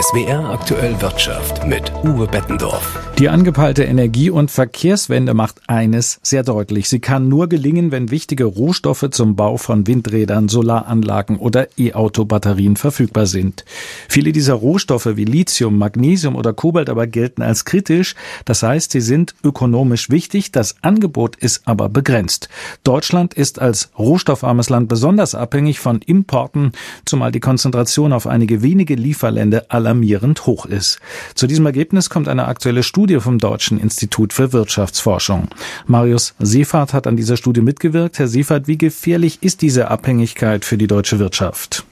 SWR 0.00 0.50
aktuell 0.50 1.00
Wirtschaft 1.00 1.66
mit 1.66 1.90
Uwe 2.04 2.26
Bettendorf. 2.26 3.00
Die 3.18 3.28
angepeilte 3.28 3.82
Energie- 3.82 4.30
und 4.30 4.48
Verkehrswende 4.48 5.34
macht 5.34 5.60
eines 5.66 6.20
sehr 6.22 6.44
deutlich. 6.44 6.88
Sie 6.88 7.00
kann 7.00 7.28
nur 7.28 7.48
gelingen, 7.48 7.90
wenn 7.90 8.12
wichtige 8.12 8.44
Rohstoffe 8.44 9.08
zum 9.10 9.34
Bau 9.34 9.56
von 9.56 9.88
Windrädern, 9.88 10.48
Solaranlagen 10.48 11.36
oder 11.36 11.66
E-Auto-Batterien 11.76 12.76
verfügbar 12.76 13.26
sind. 13.26 13.64
Viele 14.08 14.30
dieser 14.30 14.54
Rohstoffe 14.54 15.16
wie 15.16 15.24
Lithium, 15.24 15.78
Magnesium 15.78 16.36
oder 16.36 16.52
Kobalt 16.52 16.90
aber 16.90 17.08
gelten 17.08 17.42
als 17.42 17.64
kritisch. 17.64 18.14
Das 18.44 18.62
heißt, 18.62 18.92
sie 18.92 19.00
sind 19.00 19.34
ökonomisch 19.42 20.10
wichtig. 20.10 20.52
Das 20.52 20.76
Angebot 20.82 21.34
ist 21.34 21.62
aber 21.66 21.88
begrenzt. 21.88 22.48
Deutschland 22.84 23.34
ist 23.34 23.60
als 23.60 23.90
rohstoffarmes 23.98 24.68
Land 24.68 24.88
besonders 24.88 25.34
abhängig 25.34 25.80
von 25.80 26.02
Importen, 26.02 26.70
zumal 27.04 27.32
die 27.32 27.40
Konzentration 27.40 28.12
auf 28.12 28.28
einige 28.28 28.62
wenige 28.62 28.94
Lieferländer 28.94 29.37
alarmierend 29.68 30.46
hoch 30.46 30.66
ist. 30.66 30.98
Zu 31.34 31.46
diesem 31.46 31.66
Ergebnis 31.66 32.10
kommt 32.10 32.28
eine 32.28 32.46
aktuelle 32.46 32.82
Studie 32.82 33.20
vom 33.20 33.38
Deutschen 33.38 33.78
Institut 33.78 34.32
für 34.32 34.52
Wirtschaftsforschung. 34.52 35.48
Marius 35.86 36.34
Seefahrt 36.38 36.92
hat 36.92 37.06
an 37.06 37.16
dieser 37.16 37.36
Studie 37.36 37.60
mitgewirkt. 37.60 38.18
Herr 38.18 38.28
Seefahrt, 38.28 38.68
wie 38.68 38.78
gefährlich 38.78 39.38
ist 39.42 39.62
diese 39.62 39.88
Abhängigkeit 39.88 40.64
für 40.64 40.78
die 40.78 40.86
deutsche 40.86 41.18
Wirtschaft? 41.18 41.84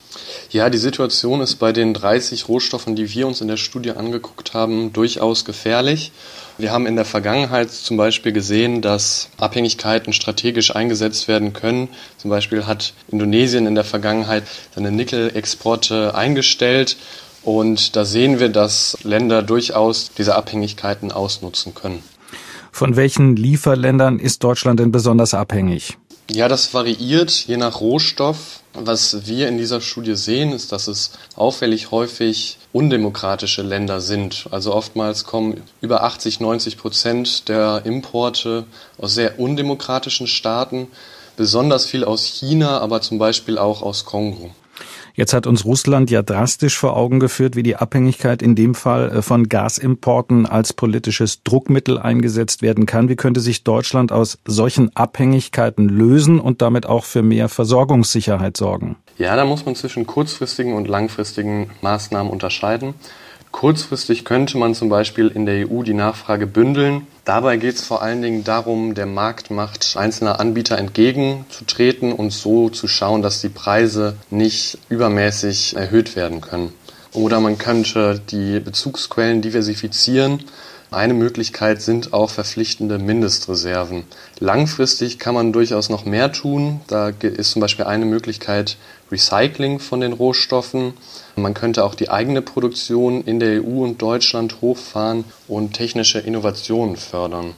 Ja, 0.51 0.70
die 0.70 0.78
Situation 0.78 1.40
ist 1.40 1.56
bei 1.56 1.73
den 1.73 1.92
30 1.92 2.48
Rohstoffen, 2.48 2.96
die 2.96 3.12
wir 3.12 3.27
uns 3.27 3.40
in 3.40 3.48
der 3.48 3.56
Studie 3.56 3.90
angeguckt 3.90 4.54
haben, 4.54 4.92
durchaus 4.92 5.45
gefährlich. 5.45 6.12
Wir 6.59 6.73
haben 6.73 6.87
in 6.87 6.96
der 6.96 7.04
Vergangenheit 7.04 7.70
zum 7.70 7.96
Beispiel 7.96 8.32
gesehen, 8.32 8.80
dass 8.80 9.28
Abhängigkeiten 9.37 10.12
strategisch 10.12 10.74
eingesetzt 10.74 11.28
werden 11.28 11.52
können. 11.52 11.88
Zum 12.16 12.30
Beispiel 12.30 12.66
hat 12.66 12.95
Indonesien 13.09 13.66
in 13.66 13.74
der 13.74 13.84
Vergangenheit 13.84 14.45
seine 14.74 14.90
Nickel-Exporte 14.90 16.15
eingestellt 16.15 16.96
und 17.46 17.95
da 17.95 18.05
sehen 18.05 18.41
wir, 18.41 18.48
dass 18.48 18.98
Länder 19.05 19.41
durchaus 19.41 20.10
diese 20.18 20.34
Abhängigkeiten 20.34 21.12
ausnutzen 21.12 21.74
können. 21.74 22.02
Von 22.73 22.96
welchen 22.96 23.37
Lieferländern 23.37 24.18
ist 24.18 24.43
Deutschland 24.43 24.80
denn 24.80 24.90
besonders 24.90 25.32
abhängig? 25.32 25.96
Ja, 26.29 26.48
das 26.48 26.74
variiert 26.74 27.30
je 27.30 27.57
nach 27.57 27.80
Rohstoff. 27.80 28.60
Was 28.74 29.26
wir 29.26 29.48
in 29.48 29.59
dieser 29.59 29.80
Studie 29.80 30.16
sehen, 30.16 30.52
ist, 30.52 30.73
dass 30.73 30.88
es 30.88 31.12
auffällig 31.37 31.93
häufig 31.93 32.59
undemokratische 32.73 33.63
Länder 33.63 34.01
sind. 34.01 34.48
Also 34.51 34.74
oftmals 34.74 35.24
kommen 35.24 35.63
über 35.80 36.02
80, 36.02 36.40
90 36.40 36.76
Prozent 36.76 37.48
der 37.48 37.87
Importe 37.87 38.65
aus 38.98 39.15
sehr 39.15 39.38
undemokratischen 39.38 40.26
Staaten, 40.26 40.88
besonders 41.37 41.87
viel 41.87 42.04
aus 42.04 42.24
China, 42.24 42.80
aber 42.80 43.01
zum 43.01 43.18
Beispiel 43.18 43.57
auch 43.57 43.82
aus 43.82 44.04
Kongo. 44.04 44.51
Jetzt 45.16 45.32
hat 45.32 45.46
uns 45.46 45.64
Russland 45.64 46.10
ja 46.10 46.22
drastisch 46.22 46.76
vor 46.76 46.95
Augen 46.95 47.20
geführt, 47.20 47.56
wie 47.56 47.62
die 47.62 47.76
Abhängigkeit 47.76 48.42
in 48.42 48.54
dem 48.54 48.74
Fall 48.74 49.09
äh, 49.09 49.23
von 49.23 49.48
Gasimporten 49.48 50.45
als 50.45 50.74
politisches 50.74 51.42
Druckmittel 51.42 51.98
eingesetzt 51.98 52.60
werden 52.60 52.84
kann. 52.84 53.08
Wie 53.08 53.16
könnte 53.16 53.40
sich 53.40 53.64
Deutschland 53.64 54.12
aus 54.12 54.36
solchen 54.45 54.95
Abhängigkeiten 54.95 55.88
lösen 55.88 56.38
und 56.38 56.60
damit 56.60 56.84
auch 56.84 57.04
für 57.04 57.23
mehr 57.23 57.48
Versorgungssicherheit 57.48 58.58
sorgen? 58.58 58.96
Ja, 59.16 59.34
da 59.36 59.46
muss 59.46 59.64
man 59.64 59.74
zwischen 59.74 60.06
kurzfristigen 60.06 60.74
und 60.74 60.86
langfristigen 60.86 61.70
Maßnahmen 61.80 62.30
unterscheiden. 62.30 62.92
Kurzfristig 63.52 64.25
könnte 64.25 64.58
man 64.58 64.75
zum 64.75 64.88
Beispiel 64.88 65.28
in 65.28 65.47
der 65.47 65.70
EU 65.70 65.82
die 65.82 65.94
Nachfrage 65.94 66.47
bündeln. 66.47 67.06
Dabei 67.25 67.56
geht 67.56 67.76
es 67.76 67.84
vor 67.84 68.02
allen 68.02 68.20
Dingen 68.20 68.44
darum, 68.44 68.94
der 68.94 69.06
Marktmacht 69.06 69.97
einzelner 69.97 70.41
Anbieter 70.41 70.78
entgegenzutreten 70.78 72.12
und 72.12 72.32
so 72.32 72.69
zu 72.69 72.86
schauen, 72.86 73.22
dass 73.22 73.41
die 73.41 73.48
Preise 73.48 74.16
nicht 74.30 74.78
übermäßig 74.88 75.74
erhöht 75.74 76.16
werden 76.16 76.41
können. 76.41 76.72
Oder 77.14 77.41
man 77.41 77.56
könnte 77.56 78.20
die 78.30 78.60
Bezugsquellen 78.60 79.41
diversifizieren. 79.41 80.44
Eine 80.97 81.12
Möglichkeit 81.12 81.82
sind 81.82 82.14
auch 82.14 82.30
verpflichtende 82.30 82.98
Mindestreserven. 82.98 84.04
Langfristig 84.38 85.19
kann 85.19 85.34
man 85.34 85.52
durchaus 85.52 85.90
noch 85.90 86.06
mehr 86.06 86.32
tun. 86.32 86.80
Da 86.86 87.10
ist 87.20 87.50
zum 87.50 87.60
Beispiel 87.60 87.84
eine 87.84 88.06
Möglichkeit 88.06 88.78
Recycling 89.12 89.78
von 89.78 90.00
den 90.00 90.14
Rohstoffen. 90.14 90.94
Man 91.36 91.52
könnte 91.52 91.84
auch 91.84 91.94
die 91.94 92.08
eigene 92.08 92.40
Produktion 92.40 93.22
in 93.24 93.40
der 93.40 93.62
EU 93.62 93.84
und 93.84 94.00
Deutschland 94.00 94.62
hochfahren 94.62 95.26
und 95.48 95.74
technische 95.74 96.18
Innovationen 96.18 96.96
fördern. 96.96 97.52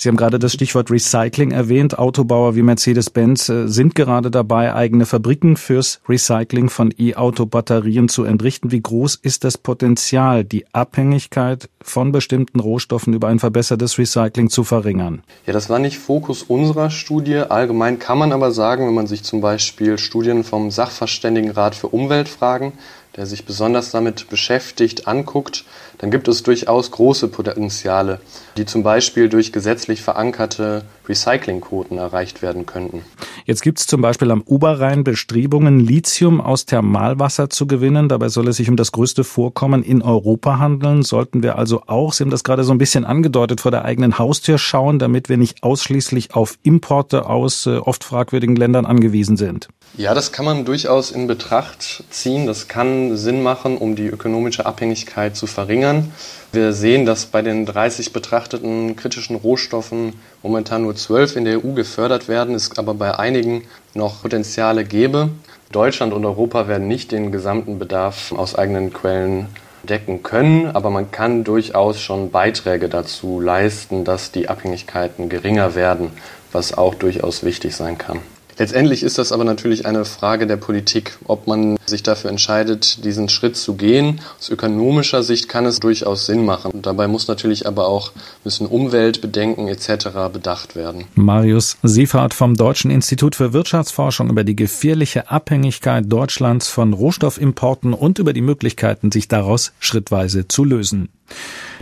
Sie 0.00 0.08
haben 0.08 0.16
gerade 0.16 0.38
das 0.38 0.52
Stichwort 0.52 0.92
Recycling 0.92 1.50
erwähnt. 1.50 1.98
Autobauer 1.98 2.54
wie 2.54 2.62
Mercedes-Benz 2.62 3.48
äh, 3.48 3.66
sind 3.66 3.96
gerade 3.96 4.30
dabei, 4.30 4.72
eigene 4.72 5.06
Fabriken 5.06 5.56
fürs 5.56 6.00
Recycling 6.08 6.68
von 6.68 6.94
E-Auto-Batterien 6.96 8.08
zu 8.08 8.22
entrichten. 8.22 8.70
Wie 8.70 8.80
groß 8.80 9.16
ist 9.16 9.42
das 9.42 9.58
Potenzial, 9.58 10.44
die 10.44 10.72
Abhängigkeit 10.72 11.68
von 11.82 12.12
bestimmten 12.12 12.60
Rohstoffen 12.60 13.12
über 13.12 13.26
ein 13.26 13.40
verbessertes 13.40 13.98
Recycling 13.98 14.50
zu 14.50 14.62
verringern? 14.62 15.24
Ja, 15.46 15.52
das 15.52 15.68
war 15.68 15.80
nicht 15.80 15.98
Fokus 15.98 16.44
unserer 16.44 16.90
Studie. 16.90 17.38
Allgemein 17.38 17.98
kann 17.98 18.18
man 18.18 18.30
aber 18.30 18.52
sagen, 18.52 18.86
wenn 18.86 18.94
man 18.94 19.08
sich 19.08 19.24
zum 19.24 19.40
Beispiel 19.40 19.98
Studien 19.98 20.44
vom 20.44 20.70
Sachverständigenrat 20.70 21.74
für 21.74 21.88
Umweltfragen 21.88 22.72
der 23.18 23.26
sich 23.26 23.44
besonders 23.44 23.90
damit 23.90 24.28
beschäftigt, 24.30 25.08
anguckt, 25.08 25.64
dann 25.98 26.12
gibt 26.12 26.28
es 26.28 26.44
durchaus 26.44 26.92
große 26.92 27.26
Potenziale, 27.26 28.20
die 28.56 28.64
zum 28.64 28.84
Beispiel 28.84 29.28
durch 29.28 29.50
gesetzlich 29.50 30.02
verankerte 30.02 30.84
Recyclingquoten 31.08 31.98
erreicht 31.98 32.42
werden 32.42 32.64
könnten. 32.64 33.02
Jetzt 33.44 33.62
gibt 33.62 33.80
es 33.80 33.88
zum 33.88 34.02
Beispiel 34.02 34.30
am 34.30 34.42
Oberrhein 34.42 35.02
Bestrebungen, 35.02 35.80
Lithium 35.80 36.40
aus 36.40 36.64
Thermalwasser 36.66 37.50
zu 37.50 37.66
gewinnen. 37.66 38.08
Dabei 38.08 38.28
soll 38.28 38.46
es 38.46 38.58
sich 38.58 38.70
um 38.70 38.76
das 38.76 38.92
größte 38.92 39.24
Vorkommen 39.24 39.82
in 39.82 40.00
Europa 40.00 40.60
handeln. 40.60 41.02
Sollten 41.02 41.42
wir 41.42 41.58
also 41.58 41.82
auch, 41.86 42.12
Sie 42.12 42.22
haben 42.22 42.30
das 42.30 42.44
gerade 42.44 42.62
so 42.62 42.70
ein 42.70 42.78
bisschen 42.78 43.04
angedeutet, 43.04 43.60
vor 43.60 43.72
der 43.72 43.84
eigenen 43.84 44.18
Haustür 44.18 44.58
schauen, 44.58 45.00
damit 45.00 45.28
wir 45.28 45.38
nicht 45.38 45.64
ausschließlich 45.64 46.34
auf 46.34 46.56
Importe 46.62 47.26
aus 47.26 47.66
äh, 47.66 47.78
oft 47.78 48.04
fragwürdigen 48.04 48.54
Ländern 48.54 48.86
angewiesen 48.86 49.36
sind. 49.36 49.68
Ja, 49.96 50.14
das 50.14 50.30
kann 50.30 50.44
man 50.44 50.64
durchaus 50.64 51.10
in 51.10 51.26
Betracht 51.26 52.04
ziehen. 52.10 52.46
Das 52.46 52.68
kann 52.68 53.07
Sinn 53.16 53.42
machen, 53.42 53.78
um 53.78 53.96
die 53.96 54.06
ökonomische 54.06 54.66
Abhängigkeit 54.66 55.36
zu 55.36 55.46
verringern. 55.46 56.12
Wir 56.52 56.72
sehen, 56.72 57.06
dass 57.06 57.26
bei 57.26 57.42
den 57.42 57.66
30 57.66 58.12
betrachteten 58.12 58.96
kritischen 58.96 59.36
Rohstoffen 59.36 60.14
momentan 60.42 60.82
nur 60.82 60.94
12 60.94 61.36
in 61.36 61.44
der 61.44 61.64
EU 61.64 61.72
gefördert 61.72 62.28
werden, 62.28 62.54
es 62.54 62.76
aber 62.76 62.94
bei 62.94 63.18
einigen 63.18 63.64
noch 63.94 64.22
Potenziale 64.22 64.84
gäbe. 64.84 65.30
Deutschland 65.72 66.12
und 66.12 66.24
Europa 66.24 66.68
werden 66.68 66.88
nicht 66.88 67.12
den 67.12 67.32
gesamten 67.32 67.78
Bedarf 67.78 68.32
aus 68.32 68.54
eigenen 68.54 68.92
Quellen 68.92 69.48
decken 69.82 70.22
können, 70.22 70.74
aber 70.74 70.90
man 70.90 71.10
kann 71.10 71.44
durchaus 71.44 72.00
schon 72.00 72.30
Beiträge 72.30 72.88
dazu 72.88 73.40
leisten, 73.40 74.04
dass 74.04 74.32
die 74.32 74.48
Abhängigkeiten 74.48 75.28
geringer 75.28 75.74
werden, 75.74 76.10
was 76.52 76.76
auch 76.76 76.94
durchaus 76.94 77.44
wichtig 77.44 77.76
sein 77.76 77.98
kann. 77.98 78.20
Letztendlich 78.58 79.04
ist 79.04 79.18
das 79.18 79.30
aber 79.30 79.44
natürlich 79.44 79.86
eine 79.86 80.04
Frage 80.04 80.48
der 80.48 80.56
Politik, 80.56 81.16
ob 81.26 81.46
man 81.46 81.78
sich 81.86 82.02
dafür 82.02 82.30
entscheidet, 82.30 83.04
diesen 83.04 83.28
Schritt 83.28 83.56
zu 83.56 83.74
gehen. 83.74 84.20
Aus 84.38 84.48
ökonomischer 84.50 85.22
Sicht 85.22 85.48
kann 85.48 85.64
es 85.64 85.78
durchaus 85.78 86.26
Sinn 86.26 86.44
machen. 86.44 86.82
Dabei 86.82 87.06
muss 87.06 87.28
natürlich 87.28 87.68
aber 87.68 87.86
auch 87.86 88.10
müssen 88.42 88.66
Umweltbedenken 88.66 89.68
etc. 89.68 90.08
bedacht 90.32 90.74
werden. 90.74 91.04
Marius 91.14 91.78
Siefert 91.84 92.34
vom 92.34 92.54
Deutschen 92.54 92.90
Institut 92.90 93.36
für 93.36 93.52
Wirtschaftsforschung 93.52 94.28
über 94.28 94.42
die 94.42 94.56
gefährliche 94.56 95.30
Abhängigkeit 95.30 96.04
Deutschlands 96.08 96.68
von 96.68 96.92
Rohstoffimporten 96.92 97.94
und 97.94 98.18
über 98.18 98.32
die 98.32 98.40
Möglichkeiten, 98.40 99.12
sich 99.12 99.28
daraus 99.28 99.72
schrittweise 99.78 100.48
zu 100.48 100.64
lösen. 100.64 101.10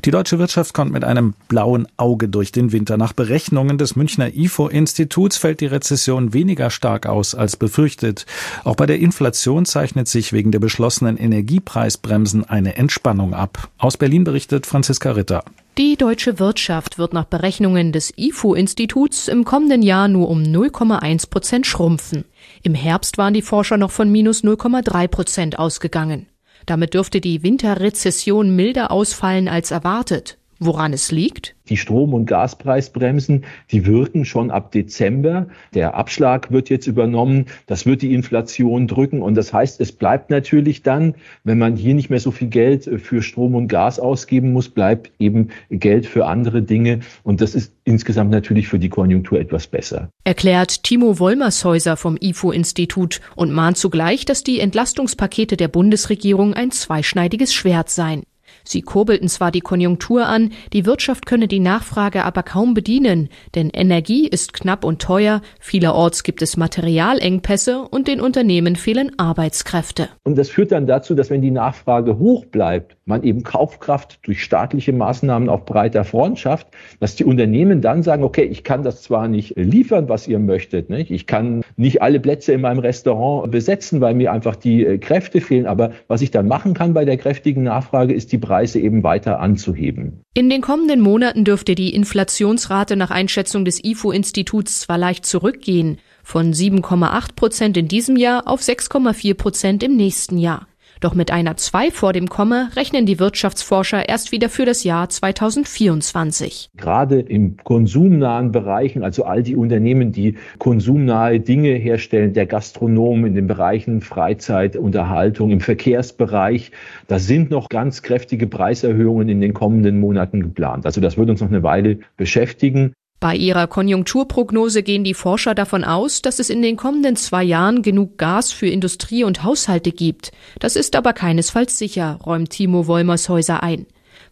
Die 0.04 0.10
deutsche 0.10 0.38
Wirtschaft 0.38 0.72
kommt 0.72 0.92
mit 0.92 1.04
einem 1.04 1.34
blauen 1.48 1.88
Auge 1.96 2.28
durch 2.28 2.52
den 2.52 2.70
Winter. 2.70 2.96
Nach 2.96 3.12
Berechnungen 3.12 3.76
des 3.76 3.96
Münchner 3.96 4.34
IFO-Instituts 4.34 5.36
fällt 5.36 5.60
die 5.60 5.66
Rezession 5.66 6.32
weniger 6.32 6.70
stark 6.70 7.06
aus 7.06 7.34
als 7.34 7.56
befürchtet. 7.56 8.26
Auch 8.62 8.76
bei 8.76 8.86
der 8.86 9.00
Inflation 9.00 9.64
zeichnet 9.64 10.06
sich 10.06 10.32
wegen 10.32 10.52
der 10.52 10.60
beschlossenen 10.60 11.16
Energiepreisbremsen 11.16 12.44
eine 12.44 12.76
Entspannung 12.76 13.34
ab. 13.34 13.68
Aus 13.78 13.96
Berlin 13.96 14.24
berichtet 14.24 14.66
Franziska 14.66 15.10
Ritter. 15.12 15.42
Die 15.78 15.96
deutsche 15.96 16.38
Wirtschaft 16.38 16.98
wird 16.98 17.12
nach 17.12 17.24
Berechnungen 17.24 17.92
des 17.92 18.12
IFO-Instituts 18.16 19.28
im 19.28 19.44
kommenden 19.44 19.82
Jahr 19.82 20.08
nur 20.08 20.28
um 20.28 20.42
0,1 20.42 21.28
Prozent 21.28 21.66
schrumpfen. 21.66 22.24
Im 22.62 22.74
Herbst 22.74 23.18
waren 23.18 23.34
die 23.34 23.42
Forscher 23.42 23.76
noch 23.76 23.90
von 23.90 24.10
minus 24.10 24.42
0,3 24.42 25.08
Prozent 25.08 25.58
ausgegangen. 25.58 26.26
Damit 26.66 26.94
dürfte 26.94 27.20
die 27.20 27.42
Winterrezession 27.42 28.54
milder 28.54 28.90
ausfallen 28.90 29.48
als 29.48 29.70
erwartet. 29.70 30.38
Woran 30.58 30.94
es 30.94 31.10
liegt? 31.10 31.54
Die 31.68 31.76
Strom- 31.76 32.14
und 32.14 32.26
Gaspreisbremsen, 32.26 33.44
die 33.70 33.84
wirken 33.84 34.24
schon 34.24 34.50
ab 34.50 34.72
Dezember. 34.72 35.48
Der 35.74 35.94
Abschlag 35.94 36.50
wird 36.50 36.70
jetzt 36.70 36.86
übernommen. 36.86 37.46
Das 37.66 37.84
wird 37.84 38.02
die 38.02 38.14
Inflation 38.14 38.86
drücken. 38.86 39.20
Und 39.20 39.34
das 39.34 39.52
heißt, 39.52 39.80
es 39.80 39.92
bleibt 39.92 40.30
natürlich 40.30 40.82
dann, 40.82 41.14
wenn 41.44 41.58
man 41.58 41.76
hier 41.76 41.94
nicht 41.94 42.08
mehr 42.08 42.20
so 42.20 42.30
viel 42.30 42.48
Geld 42.48 42.84
für 43.02 43.20
Strom 43.20 43.54
und 43.54 43.68
Gas 43.68 43.98
ausgeben 43.98 44.52
muss, 44.52 44.68
bleibt 44.68 45.10
eben 45.18 45.48
Geld 45.68 46.06
für 46.06 46.26
andere 46.26 46.62
Dinge. 46.62 47.00
Und 47.22 47.40
das 47.40 47.54
ist 47.54 47.72
insgesamt 47.84 48.30
natürlich 48.30 48.68
für 48.68 48.78
die 48.78 48.88
Konjunktur 48.88 49.38
etwas 49.38 49.66
besser. 49.66 50.08
Erklärt 50.24 50.84
Timo 50.84 51.18
Wollmershäuser 51.18 51.96
vom 51.96 52.16
IFO-Institut 52.18 53.20
und 53.34 53.52
mahnt 53.52 53.76
zugleich, 53.76 54.24
dass 54.24 54.42
die 54.42 54.60
Entlastungspakete 54.60 55.56
der 55.56 55.68
Bundesregierung 55.68 56.54
ein 56.54 56.70
zweischneidiges 56.70 57.52
Schwert 57.52 57.90
seien. 57.90 58.22
Sie 58.66 58.82
kurbelten 58.82 59.28
zwar 59.28 59.52
die 59.52 59.60
Konjunktur 59.60 60.26
an, 60.26 60.50
die 60.72 60.86
Wirtschaft 60.86 61.24
könne 61.24 61.48
die 61.48 61.60
Nachfrage 61.60 62.24
aber 62.24 62.42
kaum 62.42 62.74
bedienen, 62.74 63.28
denn 63.54 63.70
Energie 63.70 64.26
ist 64.26 64.52
knapp 64.52 64.84
und 64.84 65.00
teuer, 65.00 65.40
vielerorts 65.60 66.24
gibt 66.24 66.42
es 66.42 66.56
Materialengpässe 66.56 67.82
und 67.82 68.08
den 68.08 68.20
Unternehmen 68.20 68.76
fehlen 68.76 69.12
Arbeitskräfte. 69.18 70.08
Und 70.24 70.36
das 70.36 70.50
führt 70.50 70.72
dann 70.72 70.86
dazu, 70.86 71.14
dass 71.14 71.30
wenn 71.30 71.42
die 71.42 71.50
Nachfrage 71.50 72.18
hoch 72.18 72.44
bleibt, 72.46 72.95
man 73.06 73.22
eben 73.22 73.44
Kaufkraft 73.44 74.18
durch 74.26 74.42
staatliche 74.42 74.92
Maßnahmen 74.92 75.48
auf 75.48 75.64
breiter 75.64 76.04
Front 76.04 76.40
schafft, 76.40 76.66
dass 76.98 77.14
die 77.14 77.24
Unternehmen 77.24 77.80
dann 77.80 78.02
sagen, 78.02 78.24
okay, 78.24 78.42
ich 78.42 78.64
kann 78.64 78.82
das 78.82 79.02
zwar 79.02 79.28
nicht 79.28 79.54
liefern, 79.56 80.08
was 80.08 80.26
ihr 80.26 80.40
möchtet, 80.40 80.90
nicht? 80.90 81.10
ich 81.10 81.26
kann 81.26 81.62
nicht 81.76 82.02
alle 82.02 82.18
Plätze 82.18 82.52
in 82.52 82.60
meinem 82.60 82.80
Restaurant 82.80 83.50
besetzen, 83.50 84.00
weil 84.00 84.14
mir 84.14 84.32
einfach 84.32 84.56
die 84.56 84.84
äh, 84.84 84.98
Kräfte 84.98 85.40
fehlen, 85.40 85.66
aber 85.66 85.92
was 86.08 86.20
ich 86.20 86.32
dann 86.32 86.48
machen 86.48 86.74
kann 86.74 86.94
bei 86.94 87.04
der 87.04 87.16
kräftigen 87.16 87.62
Nachfrage, 87.62 88.12
ist 88.12 88.32
die 88.32 88.38
Preise 88.38 88.80
eben 88.80 89.04
weiter 89.04 89.38
anzuheben. 89.38 90.24
In 90.34 90.50
den 90.50 90.60
kommenden 90.60 91.00
Monaten 91.00 91.44
dürfte 91.44 91.76
die 91.76 91.94
Inflationsrate 91.94 92.96
nach 92.96 93.10
Einschätzung 93.10 93.64
des 93.64 93.82
IFO-Instituts 93.84 94.80
zwar 94.80 94.98
leicht 94.98 95.24
zurückgehen, 95.24 95.98
von 96.24 96.52
7,8 96.52 97.36
Prozent 97.36 97.76
in 97.76 97.86
diesem 97.86 98.16
Jahr 98.16 98.48
auf 98.48 98.60
6,4 98.60 99.34
Prozent 99.34 99.82
im 99.84 99.94
nächsten 99.96 100.38
Jahr. 100.38 100.66
Doch 101.00 101.14
mit 101.14 101.30
einer 101.30 101.56
2 101.56 101.90
vor 101.90 102.12
dem 102.12 102.28
Komma 102.28 102.70
rechnen 102.74 103.04
die 103.04 103.18
Wirtschaftsforscher 103.18 104.08
erst 104.08 104.32
wieder 104.32 104.48
für 104.48 104.64
das 104.64 104.82
Jahr 104.82 105.08
2024. 105.08 106.70
Gerade 106.76 107.20
im 107.20 107.58
konsumnahen 107.58 108.50
Bereichen, 108.50 109.02
also 109.02 109.24
all 109.24 109.42
die 109.42 109.56
Unternehmen, 109.56 110.12
die 110.12 110.36
konsumnahe 110.58 111.40
Dinge 111.40 111.74
herstellen, 111.74 112.32
der 112.32 112.46
Gastronom 112.46 113.26
in 113.26 113.34
den 113.34 113.46
Bereichen 113.46 114.00
Freizeit, 114.00 114.76
Unterhaltung, 114.76 115.50
im 115.50 115.60
Verkehrsbereich, 115.60 116.72
da 117.08 117.18
sind 117.18 117.50
noch 117.50 117.68
ganz 117.68 118.02
kräftige 118.02 118.46
Preiserhöhungen 118.46 119.28
in 119.28 119.40
den 119.40 119.52
kommenden 119.52 120.00
Monaten 120.00 120.40
geplant. 120.40 120.86
Also 120.86 121.00
das 121.00 121.18
wird 121.18 121.28
uns 121.28 121.40
noch 121.40 121.48
eine 121.48 121.62
Weile 121.62 121.98
beschäftigen. 122.16 122.92
Bei 123.26 123.34
ihrer 123.34 123.66
Konjunkturprognose 123.66 124.84
gehen 124.84 125.02
die 125.02 125.12
Forscher 125.12 125.56
davon 125.56 125.82
aus, 125.82 126.22
dass 126.22 126.38
es 126.38 126.48
in 126.48 126.62
den 126.62 126.76
kommenden 126.76 127.16
zwei 127.16 127.42
Jahren 127.42 127.82
genug 127.82 128.18
Gas 128.18 128.52
für 128.52 128.68
Industrie 128.68 129.24
und 129.24 129.42
Haushalte 129.42 129.90
gibt. 129.90 130.30
Das 130.60 130.76
ist 130.76 130.94
aber 130.94 131.12
keinesfalls 131.12 131.76
sicher, 131.76 132.20
räumt 132.24 132.50
Timo 132.50 132.86
Wollmershäuser 132.86 133.64
ein. 133.64 133.86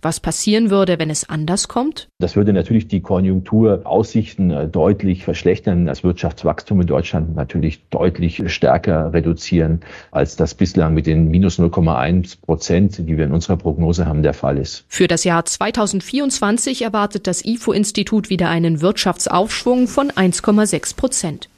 Was 0.05 0.21
passieren 0.21 0.69
würde, 0.69 0.99
wenn 0.99 1.09
es 1.09 1.27
anders 1.31 1.67
kommt? 1.67 2.09
Das 2.19 2.37
würde 2.37 2.53
natürlich 2.53 2.89
die 2.89 3.01
Konjunkturaussichten 3.01 4.51
äh, 4.51 4.69
deutlich 4.69 5.25
verschlechtern, 5.25 5.87
das 5.87 6.05
Wirtschaftswachstum 6.05 6.83
in 6.83 6.87
Deutschland 6.87 7.35
natürlich 7.35 7.89
deutlich 7.89 8.43
stärker 8.53 9.15
reduzieren, 9.15 9.81
als 10.11 10.37
das 10.37 10.55
bislang 10.55 10.93
mit 10.93 11.06
den 11.06 11.31
minus 11.31 11.59
0,1 11.59 12.37
Prozent, 12.43 12.99
die 12.99 13.17
wir 13.17 13.25
in 13.25 13.33
unserer 13.33 13.56
Prognose 13.56 14.05
haben, 14.05 14.23
der 14.23 14.35
Fall 14.35 14.59
ist. 14.59 14.85
Für 14.89 15.09
das 15.09 15.25
Jahr 15.25 15.47
2024 15.47 16.83
erwartet 16.83 17.27
das 17.27 17.43
IFO-Institut 17.43 18.29
wieder 18.29 18.51
einen 18.51 18.83
Wirtschaftsaufschwung 18.83 19.89
von 19.89 20.11
1,6 20.11 20.97
Prozent. 20.97 21.49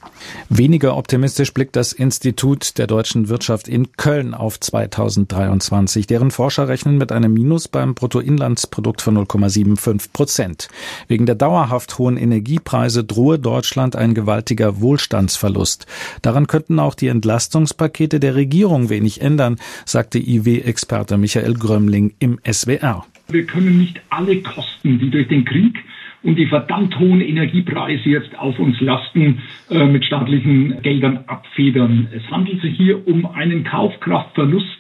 Weniger 0.49 0.97
optimistisch 0.97 1.53
blickt 1.53 1.77
das 1.77 1.93
Institut 1.93 2.79
der 2.79 2.87
deutschen 2.87 3.29
Wirtschaft 3.29 3.69
in 3.69 3.93
Köln 3.93 4.35
auf 4.35 4.59
2023. 4.61 6.07
Deren 6.07 6.31
Forscher 6.31 6.69
rechnen 6.69 6.99
mit 6.99 7.13
einem 7.13 7.33
Minus 7.33 7.69
beim 7.69 7.95
Bruttoinlandsprodukt 7.95 9.03
von 9.03 9.19
0,75 9.19 10.13
Prozent. 10.13 10.69
Wegen 11.09 11.27
der 11.27 11.35
dauerhaft 11.35 11.99
hohen 11.99 12.17
Energiepreise 12.17 13.05
drohe 13.05 13.39
Deutschland 13.39 13.97
ein 13.97 14.15
gewaltiger 14.15 14.81
Wohlstandsverlust. 14.81 15.87
Daran 16.23 16.47
könnten 16.47 16.79
auch 16.79 16.95
die 16.95 17.09
Entlastungspakete 17.09 18.21
der 18.21 18.35
Regierung 18.35 18.89
wenig 18.89 19.21
ändern, 19.21 19.57
sagte 19.85 20.19
IW-Experte 20.19 21.17
Michael 21.17 21.55
Grömmling 21.55 22.15
im 22.19 22.39
SWR. 22.51 23.05
Wir 23.29 23.45
können 23.45 23.79
nicht 23.79 24.01
alle 24.11 24.41
Kosten, 24.43 24.99
die 24.99 25.11
durch 25.11 25.29
den 25.29 25.45
Krieg 25.45 25.77
und 26.27 26.37
die 26.37 26.47
verdammt 26.47 26.99
hohen 26.99 27.21
Energiepreise 27.21 28.09
jetzt 28.09 28.37
auf 28.37 28.59
uns 28.59 28.81
lasten, 28.81 29.43
äh, 29.71 29.87
mit 29.87 30.05
staatlichen 30.05 30.83
Geldern 30.83 31.21
abfedern. 31.29 32.09
Es 32.13 32.29
handelt 32.33 32.61
sich 32.61 32.77
hier 32.77 33.07
um 33.07 33.27
einen 33.27 33.63
Kaufkraftverlust 33.63 34.79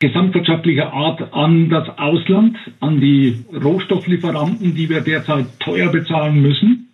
gesamtwirtschaftlicher 0.00 0.92
Art 0.92 1.32
an 1.32 1.70
das 1.70 1.88
Ausland, 1.98 2.56
an 2.80 3.00
die 3.00 3.44
Rohstofflieferanten, 3.52 4.74
die 4.74 4.88
wir 4.88 5.00
derzeit 5.00 5.46
teuer 5.60 5.90
bezahlen 5.90 6.42
müssen. 6.42 6.88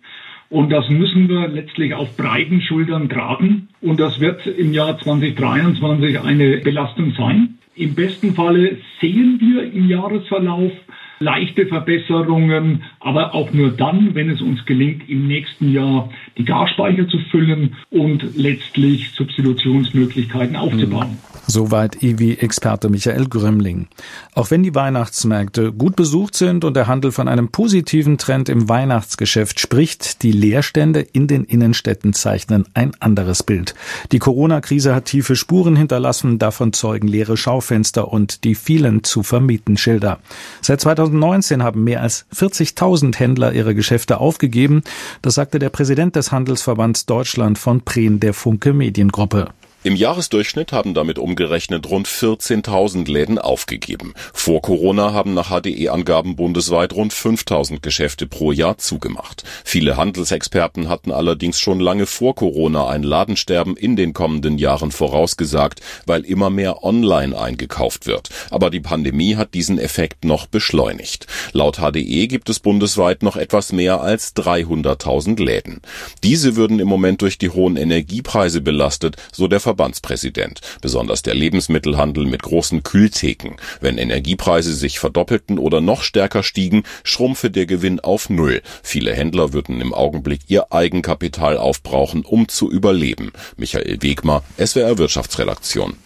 Und 0.49 0.71
das 0.71 0.87
müssen 0.89 1.27
wir 1.27 1.47
letztlich 1.47 1.93
auf 1.95 2.15
breiten 2.15 2.61
Schultern 2.61 3.09
tragen. 3.09 3.69
Und 3.81 3.99
das 3.99 4.19
wird 4.19 4.45
im 4.45 4.71
Jahr 4.73 4.99
2023 4.99 6.19
eine 6.19 6.57
Belastung 6.57 7.13
sein. 7.17 7.55
Im 7.75 7.93
besten 7.93 8.33
Falle 8.35 8.77
sehen 9.01 9.39
wir 9.41 9.71
im 9.73 9.89
Jahresverlauf 9.89 10.71
leichte 11.19 11.65
Verbesserungen, 11.67 12.83
aber 12.99 13.33
auch 13.33 13.51
nur 13.51 13.71
dann, 13.71 14.15
wenn 14.15 14.29
es 14.29 14.41
uns 14.41 14.65
gelingt, 14.65 15.09
im 15.09 15.27
nächsten 15.27 15.71
Jahr 15.71 16.09
die 16.37 16.45
Gasspeicher 16.45 17.07
zu 17.07 17.19
füllen 17.31 17.75
und 17.91 18.35
letztlich 18.35 19.11
Substitutionsmöglichkeiten 19.11 20.55
aufzubauen. 20.55 21.17
Soweit 21.47 22.01
IWI-Experte 22.01 22.89
Michael 22.89 23.27
Grömmling. 23.27 23.87
Auch 24.33 24.49
wenn 24.49 24.63
die 24.63 24.73
Weihnachtsmärkte 24.73 25.71
gut 25.71 25.95
besucht 25.95 26.35
sind 26.35 26.65
und 26.65 26.75
der 26.75 26.87
Handel 26.87 27.11
von 27.11 27.27
einem 27.27 27.49
positiven 27.49 28.17
Trend 28.17 28.49
im 28.49 28.67
Weihnachtsgeschäft 28.67 29.59
spricht, 29.59 30.23
die 30.23 30.31
Leerstände 30.31 31.01
in 31.01 31.27
den 31.27 31.43
Innenstädten 31.43 32.13
zeichnen 32.13 32.65
ein 32.73 32.93
anderes 32.99 33.43
Bild. 33.43 33.75
Die 34.11 34.17
Corona-Krise 34.17 34.95
hat 34.95 35.05
tiefe 35.05 35.35
Spuren 35.35 35.75
hinterlassen, 35.75 36.39
davon 36.39 36.73
zeugen 36.73 37.07
leere 37.07 37.37
Schaufenster 37.37 38.11
und 38.11 38.43
die 38.43 38.55
vielen 38.55 39.03
zu 39.03 39.21
vermieten 39.21 39.77
Schilder. 39.77 40.19
Seit 40.61 40.81
2019 40.81 41.61
haben 41.61 41.83
mehr 41.83 42.01
als 42.01 42.25
40.000 42.33 43.17
Händler 43.17 43.53
ihre 43.53 43.75
Geschäfte 43.75 44.19
aufgegeben. 44.19 44.81
Das 45.21 45.35
sagte 45.35 45.59
der 45.59 45.69
Präsident 45.69 46.15
des 46.15 46.24
Handelsverbands 46.31 47.05
Deutschland 47.05 47.57
von 47.57 47.81
Prehn 47.81 48.19
der 48.19 48.33
Funke 48.33 48.73
Mediengruppe. 48.73 49.49
Im 49.85 49.95
Jahresdurchschnitt 49.95 50.71
haben 50.71 50.95
damit 50.95 51.19
umgerechnet 51.19 51.87
rund 51.91 52.07
14.000 52.07 53.07
Läden 53.07 53.37
aufgegeben. 53.37 54.15
Vor 54.33 54.63
Corona 54.63 55.13
haben 55.13 55.35
nach 55.35 55.51
HDE-Angaben 55.51 56.35
bundesweit 56.35 56.93
rund 56.93 57.13
5.000 57.13 57.81
Geschäfte 57.81 58.25
pro 58.25 58.51
Jahr 58.51 58.79
zugemacht. 58.79 59.43
Viele 59.63 59.95
Handelsexperten 59.95 60.89
hatten 60.89 61.11
allerdings 61.11 61.59
schon 61.59 61.79
lange 61.79 62.07
vor 62.07 62.33
Corona 62.33 62.87
ein 62.87 63.03
Ladensterben 63.03 63.77
in 63.77 63.95
den 63.95 64.13
kommenden 64.13 64.57
Jahren 64.57 64.89
vorausgesagt, 64.89 65.81
weil 66.07 66.25
immer 66.25 66.49
mehr 66.49 66.83
online 66.83 67.39
eingekauft 67.39 68.07
wird. 68.07 68.29
Aber 68.49 68.71
die 68.71 68.79
Pandemie 68.79 69.35
hat 69.35 69.53
diesen 69.53 69.77
Effekt 69.77 70.25
noch 70.25 70.47
beschleunigt. 70.47 71.27
Laut 71.53 71.77
HDE 71.77 72.25
gibt 72.25 72.49
es 72.49 72.59
bundesweit 72.59 73.21
noch 73.21 73.35
etwas 73.35 73.71
mehr 73.71 74.01
als 74.01 74.35
300.000 74.35 75.39
Läden. 75.43 75.81
Diese 76.23 76.55
würden 76.55 76.79
im 76.79 76.87
Moment 76.87 77.21
durch 77.21 77.37
die 77.37 77.51
hohen 77.51 77.77
Energiepreise 77.77 78.61
belastet, 78.61 79.17
so 79.31 79.47
der 79.47 79.59
Verbandspräsident, 79.75 80.61
besonders 80.81 81.21
der 81.21 81.33
Lebensmittelhandel 81.35 82.25
mit 82.25 82.43
großen 82.43 82.83
Kühltheken. 82.83 83.57
Wenn 83.81 83.97
Energiepreise 83.97 84.73
sich 84.73 84.99
verdoppelten 84.99 85.59
oder 85.59 85.81
noch 85.81 86.01
stärker 86.01 86.43
stiegen, 86.43 86.83
schrumpfe 87.03 87.51
der 87.51 87.65
Gewinn 87.65 87.99
auf 87.99 88.29
Null. 88.29 88.61
Viele 88.83 89.13
Händler 89.13 89.51
würden 89.51 89.81
im 89.81 89.93
Augenblick 89.93 90.41
ihr 90.47 90.71
Eigenkapital 90.71 91.57
aufbrauchen, 91.57 92.23
um 92.23 92.47
zu 92.47 92.71
überleben. 92.71 93.33
Michael 93.57 94.01
Wegmer, 94.01 94.43
SWR 94.57 94.97
Wirtschaftsredaktion. 94.97 95.97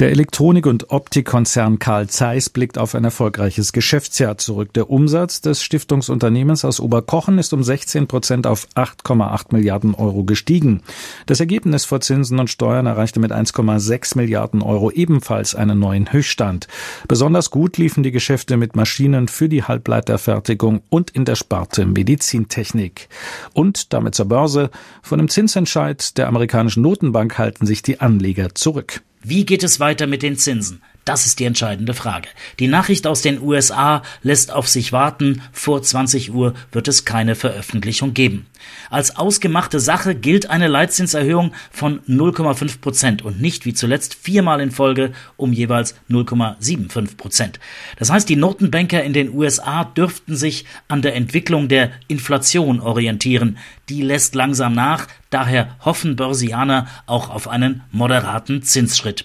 Der 0.00 0.10
Elektronik- 0.10 0.66
und 0.66 0.90
Optikkonzern 0.90 1.78
Carl 1.78 2.08
Zeiss 2.08 2.50
blickt 2.50 2.76
auf 2.76 2.94
ein 2.94 3.04
erfolgreiches 3.04 3.72
Geschäftsjahr 3.72 4.36
zurück. 4.36 4.72
Der 4.72 4.90
Umsatz 4.90 5.42
des 5.42 5.62
Stiftungsunternehmens 5.62 6.64
aus 6.64 6.80
Oberkochen 6.80 7.38
ist 7.38 7.52
um 7.52 7.62
16 7.62 8.08
Prozent 8.08 8.46
auf 8.46 8.66
8,8 8.74 9.52
Milliarden 9.52 9.94
Euro 9.94 10.24
gestiegen. 10.24 10.82
Das 11.26 11.38
Ergebnis 11.38 11.84
vor 11.84 12.00
Zinsen 12.00 12.40
und 12.40 12.50
Steuern 12.50 12.86
erreichte 12.86 13.20
mit 13.20 13.30
1,6 13.30 14.16
Milliarden 14.16 14.62
Euro 14.62 14.90
ebenfalls 14.90 15.54
einen 15.54 15.78
neuen 15.78 16.12
Höchststand. 16.12 16.66
Besonders 17.06 17.50
gut 17.50 17.78
liefen 17.78 18.02
die 18.02 18.10
Geschäfte 18.10 18.56
mit 18.56 18.74
Maschinen 18.74 19.28
für 19.28 19.48
die 19.48 19.62
Halbleiterfertigung 19.62 20.82
und 20.88 21.10
in 21.10 21.24
der 21.24 21.36
Sparte 21.36 21.86
Medizintechnik. 21.86 23.08
Und 23.52 23.92
damit 23.92 24.16
zur 24.16 24.26
Börse. 24.26 24.70
Von 25.02 25.18
dem 25.18 25.28
Zinsentscheid 25.28 26.18
der 26.18 26.26
amerikanischen 26.26 26.82
Notenbank 26.82 27.38
halten 27.38 27.66
sich 27.66 27.82
die 27.82 28.00
Anleger 28.00 28.54
zurück. 28.54 29.02
Wie 29.22 29.46
geht 29.46 29.62
es 29.62 29.78
weiter 29.78 30.06
mit 30.06 30.22
den 30.22 30.36
Zinsen? 30.36 30.82
Das 31.04 31.26
ist 31.26 31.40
die 31.40 31.44
entscheidende 31.44 31.94
Frage. 31.94 32.28
Die 32.60 32.68
Nachricht 32.68 33.08
aus 33.08 33.22
den 33.22 33.42
USA 33.42 34.02
lässt 34.22 34.52
auf 34.52 34.68
sich 34.68 34.92
warten. 34.92 35.42
Vor 35.52 35.82
20 35.82 36.32
Uhr 36.32 36.54
wird 36.70 36.86
es 36.86 37.04
keine 37.04 37.34
Veröffentlichung 37.34 38.14
geben. 38.14 38.46
Als 38.88 39.16
ausgemachte 39.16 39.80
Sache 39.80 40.14
gilt 40.14 40.48
eine 40.48 40.68
Leitzinserhöhung 40.68 41.52
von 41.72 42.00
0,5 42.02 42.80
Prozent 42.80 43.22
und 43.22 43.40
nicht 43.40 43.64
wie 43.66 43.74
zuletzt 43.74 44.14
viermal 44.14 44.60
in 44.60 44.70
Folge 44.70 45.12
um 45.36 45.52
jeweils 45.52 45.96
0,75 46.08 47.16
Prozent. 47.16 47.60
Das 47.98 48.10
heißt, 48.10 48.28
die 48.28 48.36
Notenbanker 48.36 49.02
in 49.02 49.12
den 49.12 49.34
USA 49.34 49.84
dürften 49.84 50.36
sich 50.36 50.66
an 50.86 51.02
der 51.02 51.16
Entwicklung 51.16 51.66
der 51.66 51.90
Inflation 52.06 52.80
orientieren. 52.80 53.58
Die 53.88 54.02
lässt 54.02 54.36
langsam 54.36 54.74
nach, 54.74 55.08
daher 55.30 55.76
hoffen 55.80 56.14
Börsianer 56.14 56.86
auch 57.06 57.30
auf 57.30 57.48
einen 57.48 57.82
moderaten 57.90 58.62
Zinsschritt. 58.62 59.24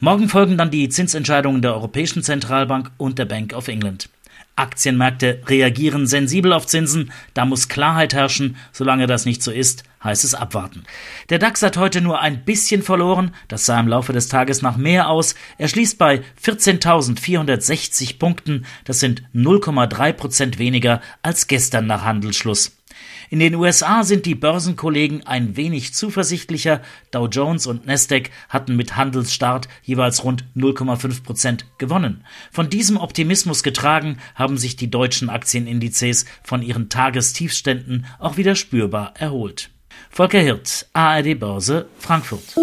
Morgen 0.00 0.28
folgen 0.28 0.56
dann 0.56 0.70
die 0.70 0.88
Zinsentscheidungen 0.88 1.60
der 1.60 1.74
Europäischen 1.74 2.22
Zentralbank 2.22 2.92
und 2.98 3.18
der 3.18 3.24
Bank 3.24 3.52
of 3.52 3.66
England. 3.66 4.08
Aktienmärkte 4.54 5.42
reagieren 5.46 6.06
sensibel 6.06 6.52
auf 6.52 6.68
Zinsen, 6.68 7.10
da 7.34 7.44
muss 7.44 7.68
Klarheit 7.68 8.14
herrschen, 8.14 8.56
solange 8.70 9.08
das 9.08 9.24
nicht 9.24 9.42
so 9.42 9.50
ist, 9.50 9.82
heißt 10.04 10.22
es 10.22 10.36
abwarten. 10.36 10.84
Der 11.30 11.40
DAX 11.40 11.62
hat 11.62 11.76
heute 11.76 12.00
nur 12.00 12.20
ein 12.20 12.44
bisschen 12.44 12.84
verloren, 12.84 13.34
das 13.48 13.66
sah 13.66 13.80
im 13.80 13.88
Laufe 13.88 14.12
des 14.12 14.28
Tages 14.28 14.62
nach 14.62 14.76
mehr 14.76 15.08
aus, 15.08 15.34
er 15.58 15.66
schließt 15.66 15.98
bei 15.98 16.22
14.460 16.44 18.18
Punkten, 18.18 18.66
das 18.84 19.00
sind 19.00 19.24
0,3 19.34 20.12
Prozent 20.12 20.58
weniger 20.60 21.02
als 21.22 21.48
gestern 21.48 21.88
nach 21.88 22.04
Handelsschluss. 22.04 22.77
In 23.30 23.40
den 23.40 23.54
USA 23.54 24.04
sind 24.04 24.24
die 24.24 24.34
Börsenkollegen 24.34 25.26
ein 25.26 25.56
wenig 25.56 25.92
zuversichtlicher. 25.92 26.80
Dow 27.10 27.26
Jones 27.26 27.66
und 27.66 27.86
Nasdaq 27.86 28.30
hatten 28.48 28.74
mit 28.76 28.96
Handelsstart 28.96 29.68
jeweils 29.82 30.24
rund 30.24 30.44
0,5 30.56 31.22
Prozent 31.22 31.66
gewonnen. 31.76 32.24
Von 32.50 32.70
diesem 32.70 32.96
Optimismus 32.96 33.62
getragen 33.62 34.16
haben 34.34 34.56
sich 34.56 34.76
die 34.76 34.90
deutschen 34.90 35.28
Aktienindizes 35.28 36.24
von 36.42 36.62
ihren 36.62 36.88
Tagestiefständen 36.88 38.06
auch 38.18 38.38
wieder 38.38 38.54
spürbar 38.54 39.12
erholt. 39.18 39.70
Volker 40.10 40.40
Hirt, 40.40 40.86
ARD 40.94 41.38
Börse, 41.38 41.86
Frankfurt. 41.98 42.54